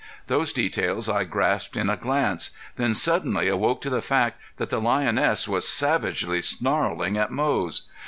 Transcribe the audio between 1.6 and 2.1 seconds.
in a